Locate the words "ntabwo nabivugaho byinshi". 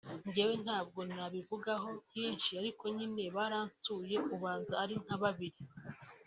0.63-2.49